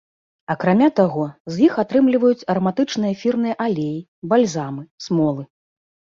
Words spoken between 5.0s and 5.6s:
смолы.